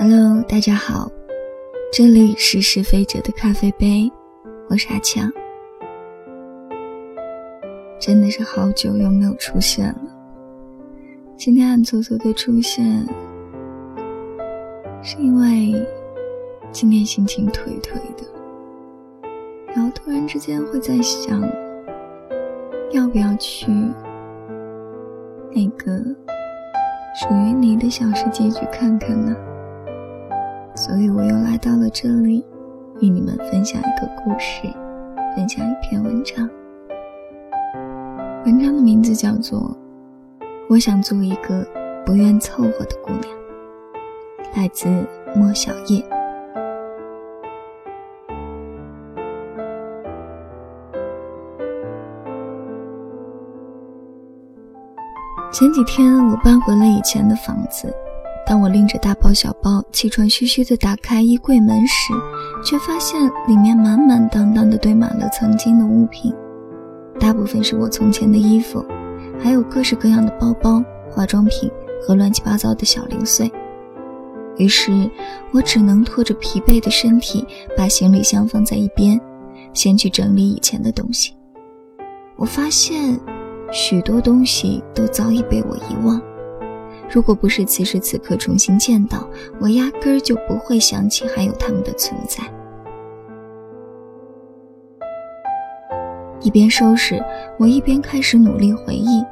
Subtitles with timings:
[0.00, 1.10] Hello，大家好，
[1.92, 4.08] 这里是是非者的咖啡杯，
[4.68, 5.28] 我是阿强。
[7.98, 10.00] 真的是好久又没有出现了，
[11.36, 13.04] 今天暗搓搓的出现，
[15.02, 15.74] 是因为
[16.70, 18.24] 今天心情颓颓的，
[19.74, 21.42] 然后突然之间会在想，
[22.92, 23.66] 要不要去
[25.50, 25.98] 那个
[27.16, 29.36] 属于你的小世界去看看呢？
[30.78, 32.46] 所以我又来到了这里，
[33.00, 34.62] 与你们分享一个故事，
[35.34, 36.48] 分享一篇文章。
[38.46, 39.58] 文章的名字叫做
[40.70, 41.66] 《我想做一个
[42.06, 43.22] 不愿凑合的姑娘》，
[44.56, 44.86] 来自
[45.34, 46.00] 莫小叶。
[55.50, 57.92] 前几天我搬回了以前的房子。
[58.48, 62.14] 当我拎着大包小包、气喘吁吁地打开衣柜门时，
[62.64, 66.32] 却发现里面满满当当地堆满了曾经的物品，
[67.20, 68.82] 大部分是我从前的衣服，
[69.38, 73.52] 还有各式各样的包包、化妆品和乱七八糟的小零碎。
[74.56, 75.10] 于是，
[75.52, 77.46] 我只能拖着疲惫的身体，
[77.76, 79.20] 把行李箱放在一边，
[79.74, 81.34] 先去整理以前的东西。
[82.34, 83.20] 我发现，
[83.70, 86.18] 许多东西都早已被我遗忘。
[87.10, 89.28] 如果不是此时此刻重新见到，
[89.58, 92.44] 我压根儿就不会想起还有他们的存在。
[96.40, 97.22] 一边收拾，
[97.58, 99.24] 我一边开始努力回忆，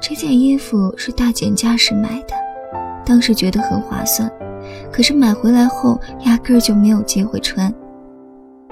[0.00, 2.34] 这件衣服是大减价时买的，
[3.04, 4.30] 当时觉得很划算，
[4.92, 7.72] 可是买回来后压根儿就没有机会穿。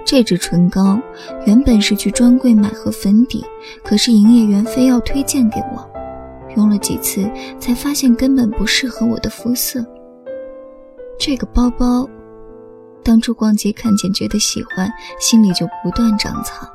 [0.05, 1.01] 这支唇膏
[1.47, 3.45] 原本是去专柜买盒粉底，
[3.83, 5.96] 可是营业员非要推荐给我。
[6.57, 9.85] 用了几次，才发现根本不适合我的肤色。
[11.19, 12.09] 这个包包，
[13.03, 14.91] 当初逛街看见觉得喜欢，
[15.21, 16.69] 心里就不断长草，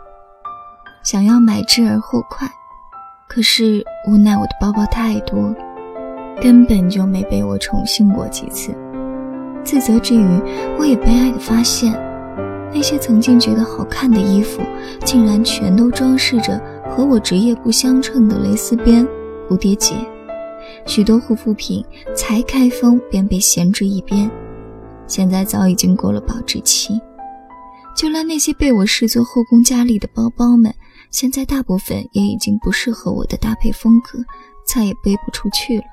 [1.03, 2.49] 想要买之而后快。
[3.27, 5.55] 可是无奈我的包包太多，
[6.41, 8.75] 根本就没被我宠幸过几次。
[9.63, 10.41] 自责之余，
[10.77, 11.93] 我也悲哀地发现，
[12.73, 14.61] 那些曾经觉得好看的衣服，
[15.05, 16.59] 竟然全都装饰着
[16.89, 19.07] 和我职业不相称的蕾丝边。
[19.51, 19.93] 蝴蝶结，
[20.85, 21.83] 许多护肤品
[22.15, 24.31] 才开封便被闲置一边，
[25.07, 26.97] 现在早已经过了保质期。
[27.93, 30.73] 就连那些被我视作后宫佳丽的包包们，
[31.09, 34.19] 现在大部分也已经不适合我的搭配风格，
[34.65, 35.83] 再也背不出去了。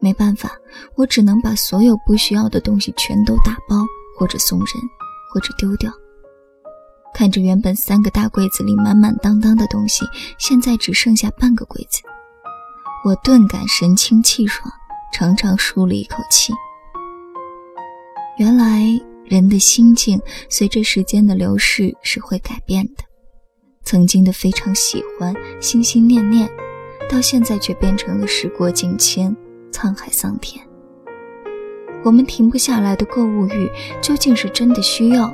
[0.00, 0.50] 没办法，
[0.96, 3.76] 我只能把所有不需要的东西全都打包，
[4.18, 4.66] 或者送人，
[5.32, 5.88] 或者丢掉。
[7.14, 10.04] 看着原本三个大柜子里满满当当的东西，
[10.36, 12.02] 现在只剩下半个柜子。
[13.04, 14.66] 我顿感神清气爽，
[15.12, 16.54] 长长舒了一口气。
[18.38, 18.82] 原来
[19.26, 23.04] 人的心境随着时间的流逝是会改变的，
[23.84, 26.48] 曾经的非常喜欢、心心念念，
[27.10, 29.36] 到现在却变成了时过境迁、
[29.70, 30.66] 沧海桑田。
[32.04, 33.70] 我们停不下来的购物欲，
[34.00, 35.30] 究竟是真的需要，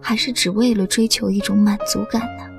[0.00, 2.55] 还是只为了追求一种满足感呢？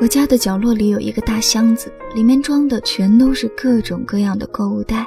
[0.00, 5.04] 我家的角落里有一个大箱子，里面装的全都是各种各样的购物袋，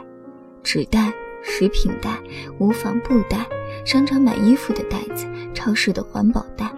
[0.64, 2.20] 纸袋、食品袋、
[2.60, 3.48] 无纺布袋、
[3.86, 6.70] 商场买衣服的袋子、超市的环保袋。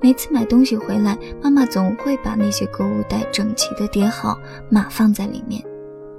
[0.00, 4.36] 每次买东西回来，妈妈总会把那些购物袋整齐地叠好，
[4.68, 5.62] 码放在里面，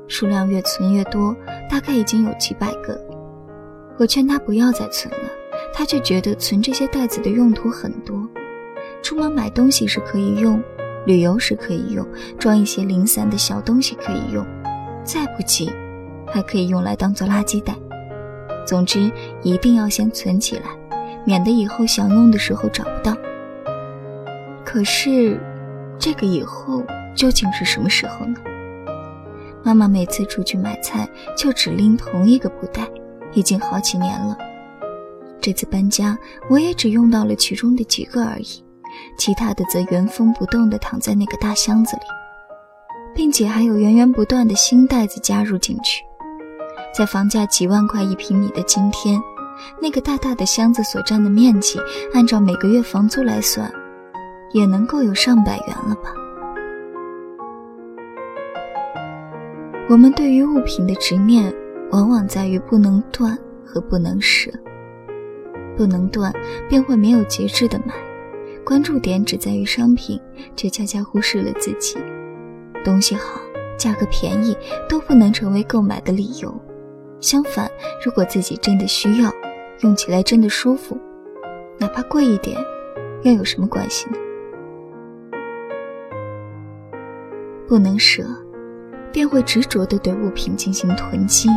[0.08, 1.36] 数量越存越多，
[1.70, 2.98] 大概已经有几百个。
[3.98, 5.30] 我劝她不要再存了，
[5.74, 8.26] 她却觉得存这些袋子的用途很多，
[9.02, 10.64] 出门买东西是可以用。
[11.06, 12.06] 旅游时可以用，
[12.38, 14.46] 装一些零散的小东西可以用，
[15.04, 15.72] 再不济，
[16.28, 17.76] 还可以用来当做垃圾袋。
[18.66, 19.12] 总之，
[19.42, 20.64] 一定要先存起来，
[21.26, 23.18] 免得以后想用的时候找不到。
[24.64, 25.40] 可是，
[25.98, 26.84] 这个以后
[27.16, 28.36] 究竟是什么时候呢？
[29.64, 32.88] 妈妈每次出去买菜就只拎同一个布袋，
[33.34, 34.38] 已经好几年了。
[35.42, 36.18] 这次搬家，
[36.50, 38.64] 我也只用到了其中的几个而已。
[39.18, 42.04] 其他的则原封不动地躺在那个大箱子里，
[43.16, 46.04] 并且还有源源不断的新袋子加入进去。
[46.94, 49.22] 在房价几万块一平米的今天，
[49.82, 51.80] 那个大大的箱子所占的面积，
[52.14, 53.72] 按照每个月房租来算，
[54.54, 56.14] 也能够有上百元了吧？
[59.90, 61.54] 我们对于物品的执念，
[61.92, 64.52] 往往在于不能断和不能舍。
[65.76, 66.34] 不能断，
[66.68, 67.94] 便会没有节制的买。
[68.70, 70.22] 关注点只在于商品，
[70.56, 71.98] 却恰恰忽视了自己。
[72.86, 73.42] 东西好，
[73.80, 74.56] 价格便宜
[74.88, 76.54] 都不能成为购买的理由。
[77.20, 77.68] 相反，
[78.06, 79.34] 如果自己真的需要，
[79.82, 80.96] 用起来真的舒服，
[81.80, 82.56] 哪怕贵一点，
[83.24, 84.18] 又有什么关系呢？
[87.68, 88.24] 不能舍，
[89.12, 91.50] 便会执着地对物品进行囤积，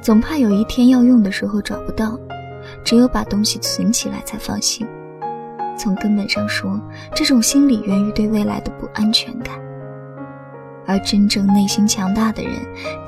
[0.00, 2.18] 总怕有一天要用的时候找不到，
[2.82, 4.86] 只有把东西存起来才放心。
[5.82, 6.80] 从根本上说，
[7.12, 9.58] 这种心理源于对未来的不安全感。
[10.86, 12.52] 而真正内心强大的人，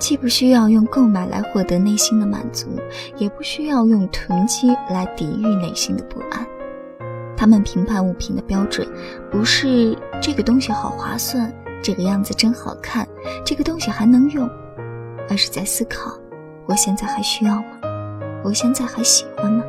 [0.00, 2.66] 既不需要用购买来获得内心的满足，
[3.16, 6.44] 也不需要用囤积来抵御内心的不安。
[7.36, 8.84] 他们评判物品的标准，
[9.30, 13.06] 不是这个东西好划算，这个样子真好看，
[13.44, 14.50] 这个东西还能用，
[15.30, 16.12] 而是在思考：
[16.66, 17.78] 我现在还需要吗？
[18.42, 19.64] 我现在还喜欢吗？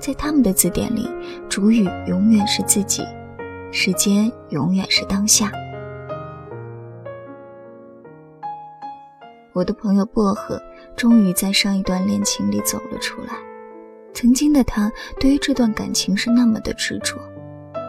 [0.00, 1.06] 在他们的字典里，
[1.48, 3.04] 主语永远是自己，
[3.70, 5.52] 时间永远是当下。
[9.52, 10.58] 我的朋友薄荷
[10.96, 13.34] 终于在上一段恋情里走了出来。
[14.14, 17.16] 曾经的他对于这段感情是那么的执着，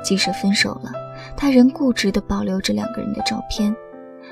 [0.03, 0.91] 即使分手了，
[1.37, 3.73] 他仍固执地保留着两个人的照片，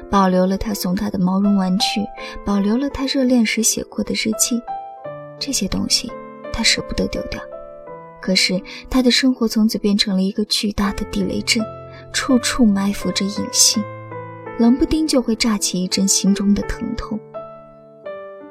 [0.09, 2.01] 保留了他送他的毛绒玩具，
[2.45, 4.61] 保留了他热恋时写过的日记。
[5.39, 6.11] 这些东西
[6.51, 7.41] 他舍不得丢掉。
[8.29, 8.61] 可是
[8.91, 11.65] 他的生活从此变成了一个巨大的地雷阵，
[12.13, 13.83] 处处埋伏着隐性。
[14.59, 17.19] 冷不丁就会炸起一阵心中的疼痛。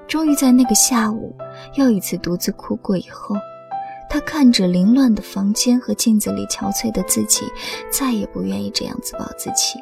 [0.09, 1.33] 终于在那个下午，
[1.77, 3.37] 又一次独自哭过以后，
[4.11, 7.45] 他看着凌乱的房间和镜子里憔悴的自己，
[7.89, 9.79] 再也不愿意这样自暴自弃。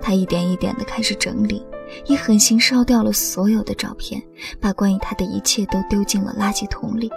[0.00, 1.62] 他一点一点地开始整理，
[2.06, 4.22] 一狠心烧掉了所有的照片，
[4.58, 7.10] 把关于他的一切都丢进了垃圾桶里。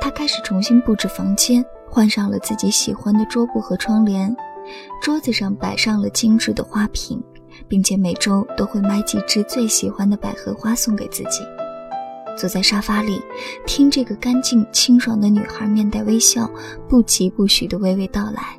[0.00, 4.34] 他开始重新布置房间，换上了自己喜欢的桌布和窗帘。
[5.02, 7.22] 桌子上摆上了精致的花瓶，
[7.68, 11.42] 并且每周都会买几支最喜欢的百合花送给自己。
[12.38, 13.20] 坐在沙发里，
[13.66, 16.50] 听这个干净清爽的女孩面带微笑，
[16.88, 18.58] 不疾不徐地娓娓道来。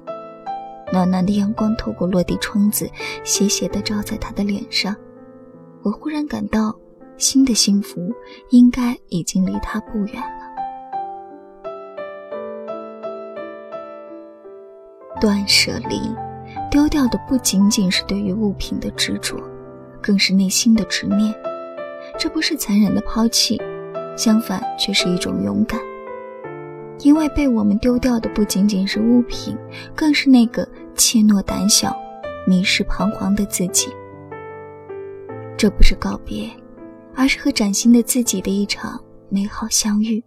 [0.91, 2.89] 暖暖的阳光透过落地窗子，
[3.23, 4.95] 斜斜地照在她的脸上。
[5.81, 6.75] 我忽然感到，
[7.17, 8.11] 新的幸福
[8.49, 10.21] 应该已经离她不远。
[15.21, 16.01] 断舍离，
[16.71, 19.38] 丢掉的不仅仅是对于物品的执着，
[20.01, 21.31] 更是内心的执念。
[22.18, 23.62] 这不是残忍的抛弃，
[24.18, 25.79] 相反却是一种勇敢。
[27.01, 29.56] 因为被我们丢掉的不仅仅是物品，
[29.95, 31.95] 更是那个怯懦胆小、
[32.47, 33.89] 迷失彷徨的自己。
[35.56, 36.50] 这不是告别，
[37.15, 40.24] 而是和崭新的自己的一场美好相遇。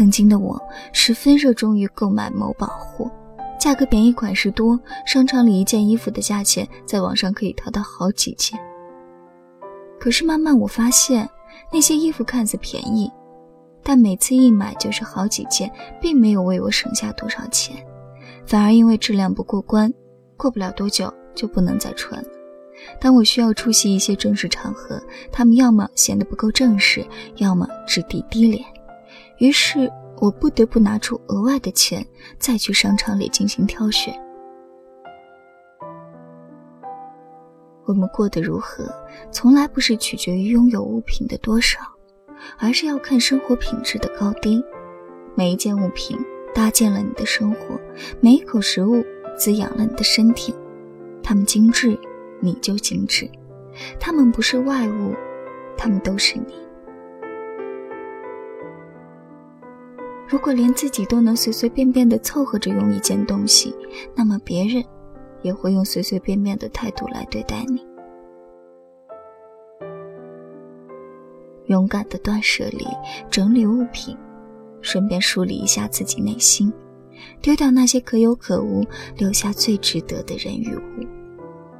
[0.00, 0.58] 曾经的我
[0.94, 3.10] 十分热衷于购买某宝货，
[3.58, 8.58] 价格便宜、款式多，商场里一件衣服的价钱在网上可以淘到好几件。
[10.00, 11.28] 可是慢慢我发现，
[11.70, 13.12] 那些衣服看似便宜，
[13.82, 15.70] 但每次一买就是好几件，
[16.00, 17.76] 并没有为我省下多少钱，
[18.46, 19.92] 反而因为质量不过关，
[20.34, 22.28] 过不了多久就不能再穿了。
[22.98, 24.98] 当我需要出席一些正式场合，
[25.30, 27.06] 他们要么显得不够正式，
[27.36, 28.64] 要么质地低廉。
[29.40, 32.06] 于是我不得不拿出额外的钱，
[32.38, 34.14] 再去商场里进行挑选。
[37.86, 38.84] 我们过得如何，
[39.32, 41.80] 从来不是取决于拥有物品的多少，
[42.58, 44.62] 而是要看生活品质的高低。
[45.34, 46.18] 每一件物品
[46.54, 47.80] 搭建了你的生活，
[48.20, 49.02] 每一口食物
[49.38, 50.54] 滋养了你的身体。
[51.22, 51.98] 它们精致，
[52.40, 53.26] 你就精致；
[53.98, 55.14] 它们不是外物，
[55.78, 56.54] 它们都是你。
[60.30, 63.74] 如果连自己都能随随便便的凑合着用一件东西，
[64.14, 64.84] 那么别人
[65.42, 67.84] 也会用随随便便的态度来对待你。
[71.66, 72.86] 勇敢的断舍离，
[73.28, 74.16] 整理物品，
[74.80, 76.72] 顺便梳理一下自己内心，
[77.42, 81.06] 丢掉那些可有可无，留下最值得的人与物。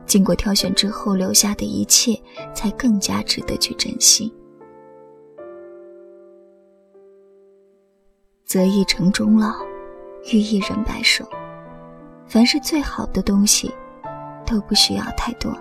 [0.06, 2.20] 经过挑选之后留下的一切，
[2.52, 4.32] 才更加值得去珍惜。
[8.50, 9.54] 择一城终老，
[10.32, 11.24] 遇一人白首。
[12.26, 13.72] 凡是最好的东西，
[14.44, 15.56] 都不需要太多。